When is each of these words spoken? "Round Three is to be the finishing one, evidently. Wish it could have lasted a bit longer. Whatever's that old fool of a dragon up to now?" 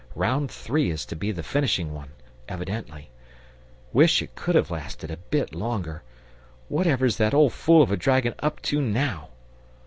"Round 0.15 0.49
Three 0.49 0.89
is 0.89 1.05
to 1.05 1.15
be 1.15 1.31
the 1.31 1.43
finishing 1.43 1.93
one, 1.93 2.09
evidently. 2.49 3.11
Wish 3.93 4.23
it 4.23 4.33
could 4.33 4.55
have 4.55 4.71
lasted 4.71 5.11
a 5.11 5.17
bit 5.17 5.53
longer. 5.53 6.01
Whatever's 6.69 7.17
that 7.17 7.35
old 7.35 7.53
fool 7.53 7.83
of 7.83 7.91
a 7.91 7.97
dragon 7.97 8.33
up 8.39 8.63
to 8.63 8.81
now?" 8.81 9.29